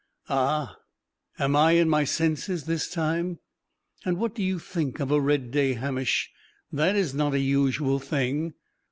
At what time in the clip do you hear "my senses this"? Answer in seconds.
1.87-2.89